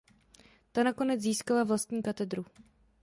[0.71, 2.45] Ta nakonec získala vlastní katedru.